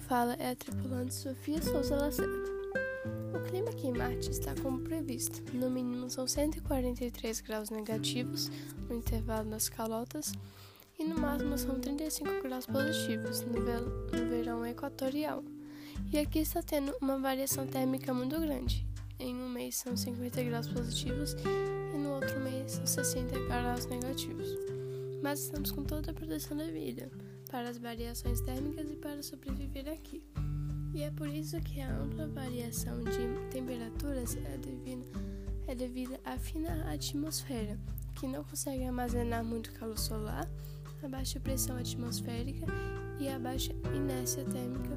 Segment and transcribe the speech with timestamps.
[0.00, 2.50] fala é a tripulante Sofia Souza Lacerda.
[3.32, 5.40] O clima aqui em Marte está como previsto.
[5.54, 8.50] No mínimo são 143 graus negativos
[8.88, 10.32] no intervalo das calotas
[10.98, 15.44] e no máximo são 35 graus positivos no, no verão equatorial.
[16.12, 18.84] E aqui está tendo uma variação térmica muito grande.
[19.20, 21.36] Em um mês são 50 graus positivos
[21.94, 24.48] e no outro mês são 60 graus negativos.
[25.22, 27.08] Mas estamos com toda a proteção devida
[27.52, 30.24] para as variações térmicas e para sobreviver aqui.
[30.94, 35.06] E é por isso que a ampla variação de temperaturas é devida,
[35.68, 37.78] é devida à fina atmosfera,
[38.14, 40.48] que não consegue armazenar muito calor solar,
[41.02, 42.66] a baixa pressão atmosférica
[43.20, 44.96] e a baixa inércia térmica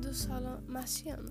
[0.00, 1.30] do solo marciano.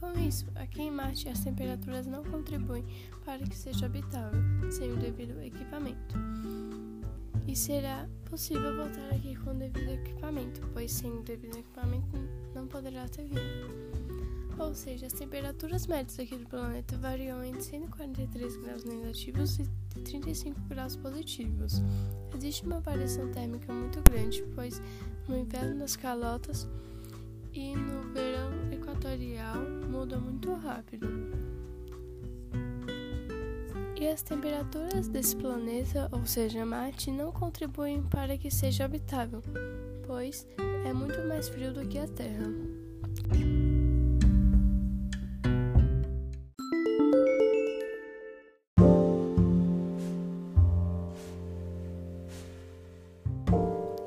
[0.00, 2.84] Com isso, aqui em Marte as temperaturas não contribuem
[3.24, 4.40] para que seja habitável
[4.72, 6.16] sem o devido equipamento.
[7.48, 12.06] E será possível voltar aqui com o devido equipamento, pois sem o devido equipamento
[12.54, 13.40] não poderá ter vida.
[14.58, 19.64] Ou seja, as temperaturas médias aqui do planeta variam entre 143 graus negativos e
[20.04, 21.80] 35 graus positivos.
[22.36, 24.82] Existe uma variação térmica muito grande, pois
[25.26, 26.68] no inverno nas calotas
[27.54, 31.57] e no verão equatorial muda muito rápido.
[34.00, 39.42] E as temperaturas desse planeta, ou seja, Marte, não contribuem para que seja habitável,
[40.06, 40.46] pois
[40.86, 42.46] é muito mais frio do que a Terra.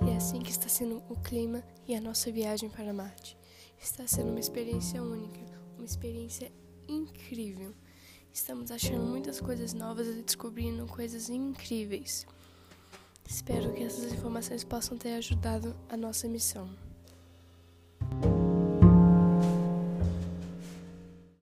[0.05, 3.37] E é assim que está sendo o clima e a nossa viagem para Marte.
[3.77, 5.41] Está sendo uma experiência única,
[5.77, 6.49] uma experiência
[6.87, 7.73] incrível.
[8.33, 12.25] Estamos achando muitas coisas novas e descobrindo coisas incríveis.
[13.27, 16.69] Espero que essas informações possam ter ajudado a nossa missão.